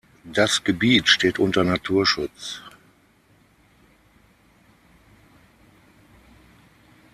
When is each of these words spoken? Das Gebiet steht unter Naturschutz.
Das 0.23 0.63
Gebiet 0.63 1.07
steht 1.07 1.37
unter 1.37 1.63
Naturschutz. 1.63 2.63